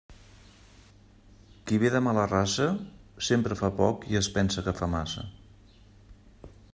Qui 1.67 1.77
ve 1.83 1.91
de 1.97 2.01
mala 2.05 2.23
raça, 2.31 2.67
sempre 3.29 3.59
fa 3.61 3.71
poc 3.81 4.09
i 4.15 4.19
es 4.23 4.33
pensa 4.39 4.67
que 4.69 4.77
fa 4.83 4.93
massa. 4.97 5.27